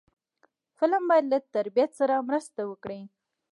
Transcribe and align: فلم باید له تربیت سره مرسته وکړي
فلم 0.77 1.03
باید 1.09 1.25
له 1.31 1.39
تربیت 1.53 1.89
سره 1.99 2.15
مرسته 2.29 2.61
وکړي 2.65 3.01